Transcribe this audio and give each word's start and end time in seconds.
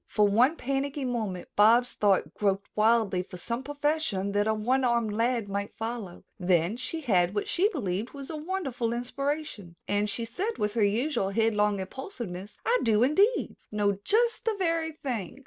For 0.07 0.27
one 0.27 0.55
panicky 0.55 1.05
moment 1.05 1.49
Bobs' 1.55 1.93
thoughts 1.93 2.27
groped 2.33 2.67
wildly 2.75 3.21
for 3.21 3.37
some 3.37 3.61
profession 3.61 4.31
that 4.31 4.47
a 4.47 4.53
one 4.55 4.83
armed 4.83 5.13
lad 5.13 5.47
might 5.47 5.75
follow, 5.77 6.23
then 6.39 6.75
she 6.75 7.01
had 7.01 7.35
what 7.35 7.47
she 7.47 7.69
believed 7.69 8.09
was 8.09 8.31
a 8.31 8.35
wonderful 8.35 8.93
inspiration, 8.93 9.75
and 9.87 10.09
she 10.09 10.25
said 10.25 10.57
with 10.57 10.73
her 10.73 10.83
usual 10.83 11.29
head 11.29 11.53
long 11.53 11.79
impulsiveness: 11.79 12.57
"I 12.65 12.79
do, 12.81 13.03
indeed, 13.03 13.55
know 13.71 13.99
just 14.03 14.45
the 14.45 14.55
very 14.57 14.93
thing. 14.93 15.39